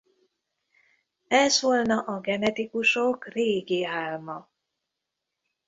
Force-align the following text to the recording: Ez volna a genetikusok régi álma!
Ez 1.27 1.61
volna 1.61 1.99
a 1.99 2.19
genetikusok 2.19 3.27
régi 3.27 3.85
álma! 3.85 4.49